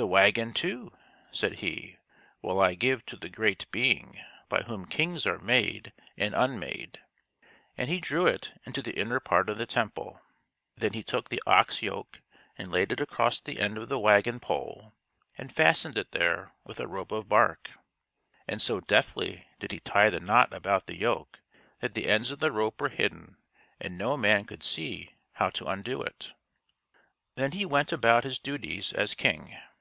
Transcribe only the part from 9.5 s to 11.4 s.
of the temple. Then he took